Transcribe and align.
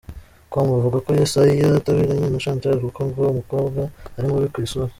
com 0.51 0.65
bavuga 0.73 0.97
ko 1.05 1.09
Yesaya 1.19 1.67
ataberanye 1.79 2.27
na 2.29 2.41
Chantal 2.43 2.77
kuko 2.85 2.99
ngo 3.07 3.21
umukobwa 3.33 3.81
ari 4.17 4.25
mubi 4.31 4.49
ku 4.53 4.59
isura. 4.65 4.89